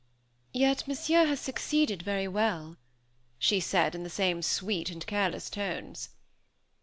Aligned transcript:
"Yet 0.51 0.87
Monsieur 0.87 1.25
has 1.27 1.39
succeeded 1.39 2.01
very 2.01 2.27
well," 2.27 2.77
she 3.37 3.59
said 3.59 3.93
in 3.93 4.01
the 4.01 4.09
same 4.09 4.41
sweet 4.41 4.89
and 4.89 5.05
careless 5.05 5.47
tones. 5.47 6.09